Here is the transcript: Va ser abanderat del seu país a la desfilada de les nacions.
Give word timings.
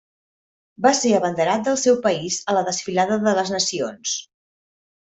Va 0.85 0.91
ser 0.99 1.11
abanderat 1.17 1.69
del 1.69 1.77
seu 1.83 2.01
país 2.07 2.39
a 2.49 2.57
la 2.59 2.65
desfilada 2.73 3.21
de 3.29 3.37
les 3.41 3.55
nacions. 3.61 4.19